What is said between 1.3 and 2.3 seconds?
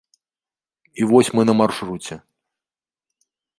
мы на маршруце.